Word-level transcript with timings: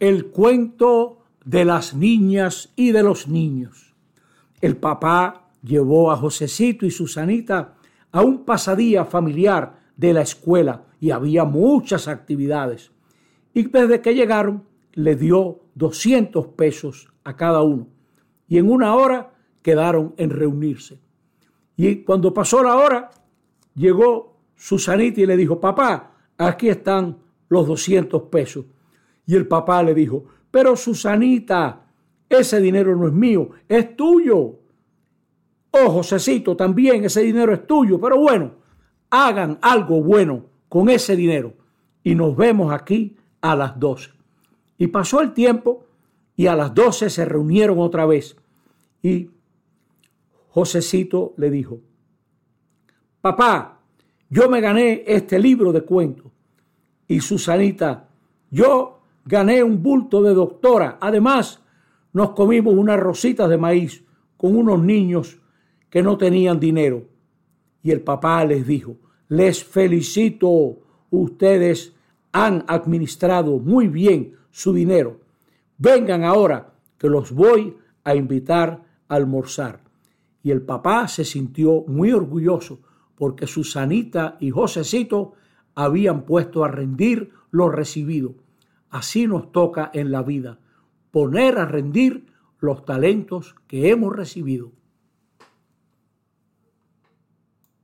el 0.00 0.26
cuento 0.26 1.18
de 1.44 1.64
las 1.64 1.94
niñas 1.94 2.72
y 2.76 2.92
de 2.92 3.02
los 3.02 3.28
niños. 3.28 3.94
El 4.60 4.76
papá 4.76 5.48
llevó 5.62 6.10
a 6.10 6.16
Josecito 6.16 6.86
y 6.86 6.90
Susanita 6.90 7.74
a 8.12 8.22
un 8.22 8.44
pasadía 8.44 9.04
familiar 9.04 9.78
de 9.96 10.12
la 10.12 10.22
escuela 10.22 10.84
y 11.00 11.10
había 11.10 11.44
muchas 11.44 12.08
actividades. 12.08 12.92
Y 13.52 13.64
desde 13.64 14.00
que 14.00 14.14
llegaron, 14.14 14.64
le 14.92 15.16
dio 15.16 15.60
200 15.74 16.48
pesos 16.48 17.12
a 17.24 17.36
cada 17.36 17.62
uno. 17.62 17.88
Y 18.48 18.58
en 18.58 18.70
una 18.70 18.94
hora 18.94 19.32
quedaron 19.62 20.14
en 20.16 20.30
reunirse. 20.30 21.00
Y 21.76 22.04
cuando 22.04 22.32
pasó 22.32 22.62
la 22.62 22.76
hora, 22.76 23.10
llegó 23.74 24.38
Susanita 24.54 25.20
y 25.20 25.26
le 25.26 25.36
dijo, 25.36 25.60
papá, 25.60 26.12
aquí 26.38 26.68
están 26.68 27.18
los 27.48 27.66
200 27.66 28.22
pesos. 28.24 28.66
Y 29.26 29.34
el 29.34 29.46
papá 29.46 29.82
le 29.82 29.94
dijo, 29.94 30.24
pero 30.50 30.76
Susanita, 30.76 31.86
ese 32.28 32.60
dinero 32.60 32.96
no 32.96 33.06
es 33.06 33.12
mío, 33.12 33.50
es 33.68 33.96
tuyo. 33.96 34.60
Oh, 35.70 35.90
Josecito, 35.90 36.56
también 36.56 37.04
ese 37.04 37.22
dinero 37.22 37.52
es 37.52 37.66
tuyo, 37.66 38.00
pero 38.00 38.18
bueno, 38.18 38.52
hagan 39.10 39.58
algo 39.62 40.02
bueno 40.02 40.46
con 40.68 40.88
ese 40.88 41.16
dinero. 41.16 41.54
Y 42.02 42.14
nos 42.14 42.36
vemos 42.36 42.72
aquí 42.72 43.16
a 43.40 43.56
las 43.56 43.78
12. 43.78 44.10
Y 44.78 44.88
pasó 44.88 45.20
el 45.20 45.32
tiempo 45.32 45.86
y 46.36 46.46
a 46.46 46.56
las 46.56 46.74
12 46.74 47.10
se 47.10 47.24
reunieron 47.24 47.78
otra 47.78 48.06
vez. 48.06 48.36
Y 49.02 49.30
Josecito 50.48 51.34
le 51.36 51.50
dijo, 51.50 51.80
papá, 53.20 53.80
yo 54.28 54.48
me 54.48 54.60
gané 54.60 55.04
este 55.06 55.38
libro 55.38 55.72
de 55.72 55.82
cuentos. 55.82 56.30
Y 57.06 57.20
Susanita, 57.20 58.08
yo 58.50 59.00
gané 59.24 59.62
un 59.62 59.82
bulto 59.82 60.22
de 60.22 60.34
doctora. 60.34 60.98
Además, 61.00 61.60
nos 62.12 62.30
comimos 62.30 62.74
unas 62.74 63.00
rositas 63.00 63.48
de 63.48 63.58
maíz 63.58 64.04
con 64.36 64.56
unos 64.56 64.80
niños 64.82 65.40
que 65.90 66.02
no 66.02 66.16
tenían 66.16 66.60
dinero. 66.60 67.04
Y 67.82 67.90
el 67.90 68.00
papá 68.00 68.44
les 68.44 68.66
dijo, 68.66 68.96
les 69.28 69.64
felicito, 69.64 70.78
ustedes 71.10 71.94
han 72.32 72.64
administrado 72.66 73.58
muy 73.58 73.88
bien 73.88 74.34
su 74.50 74.72
dinero. 74.72 75.20
Vengan 75.78 76.24
ahora 76.24 76.74
que 76.98 77.08
los 77.08 77.32
voy 77.32 77.76
a 78.04 78.14
invitar 78.14 78.84
a 79.08 79.14
almorzar. 79.14 79.80
Y 80.42 80.50
el 80.50 80.62
papá 80.62 81.08
se 81.08 81.24
sintió 81.24 81.84
muy 81.86 82.12
orgulloso 82.12 82.80
porque 83.16 83.46
Susanita 83.46 84.36
y 84.40 84.50
Josecito 84.50 85.32
habían 85.74 86.22
puesto 86.22 86.64
a 86.64 86.68
rendir 86.68 87.30
lo 87.50 87.68
recibido. 87.70 88.34
Así 88.94 89.26
nos 89.26 89.50
toca 89.50 89.90
en 89.92 90.12
la 90.12 90.22
vida, 90.22 90.60
poner 91.10 91.58
a 91.58 91.64
rendir 91.66 92.26
los 92.60 92.84
talentos 92.84 93.56
que 93.66 93.90
hemos 93.90 94.14
recibido. 94.14 94.70